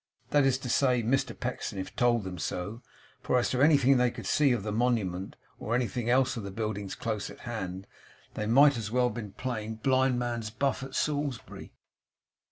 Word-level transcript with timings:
That 0.31 0.47
is 0.47 0.57
to 0.65 0.67
say, 0.67 1.03
Mr 1.03 1.39
Pecksniff 1.39 1.95
told 1.95 2.23
them 2.23 2.39
so; 2.39 2.81
for 3.21 3.37
as 3.37 3.51
to 3.51 3.61
anything 3.61 3.97
they 3.97 4.09
could 4.09 4.25
see 4.25 4.51
of 4.51 4.63
the 4.63 4.71
Monument, 4.71 5.35
or 5.59 5.75
anything 5.75 6.09
else 6.09 6.33
but 6.33 6.43
the 6.43 6.49
buildings 6.49 6.95
close 6.95 7.29
at 7.29 7.41
hand, 7.41 7.85
they 8.33 8.47
might 8.47 8.77
as 8.77 8.89
well 8.89 9.09
have 9.09 9.13
been 9.13 9.33
playing 9.33 9.75
blindman's 9.75 10.49
buff 10.49 10.81
at 10.81 10.95
Salisbury. 10.95 11.71